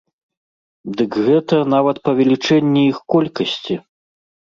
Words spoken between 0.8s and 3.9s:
Дык гэта нават павелічэнне іх колькасці!